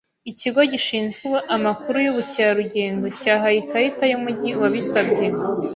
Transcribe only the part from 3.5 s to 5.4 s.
ikarita yumujyi uwabisabye.